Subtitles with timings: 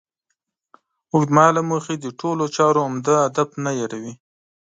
[1.11, 4.13] اوږد مهاله موخې د ټولو چارو عمده هدف نه هېروي.